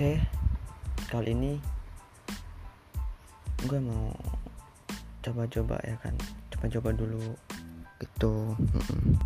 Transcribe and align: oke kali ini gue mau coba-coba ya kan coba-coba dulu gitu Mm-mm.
oke 0.00 0.16
kali 1.12 1.36
ini 1.36 1.60
gue 3.68 3.76
mau 3.84 4.16
coba-coba 5.20 5.76
ya 5.84 5.92
kan 6.00 6.16
coba-coba 6.48 6.96
dulu 6.96 7.36
gitu 8.00 8.56
Mm-mm. 8.56 9.20